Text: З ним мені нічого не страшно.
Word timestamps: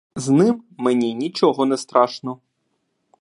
З 0.15 0.29
ним 0.29 0.63
мені 0.77 1.13
нічого 1.15 1.65
не 1.65 1.77
страшно. 1.77 2.39